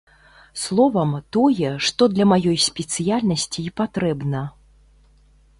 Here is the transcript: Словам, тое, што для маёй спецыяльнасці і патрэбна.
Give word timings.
Словам, 0.61 1.11
тое, 1.37 1.69
што 1.89 2.09
для 2.15 2.25
маёй 2.31 2.57
спецыяльнасці 2.71 3.59
і 3.69 3.75
патрэбна. 3.83 4.41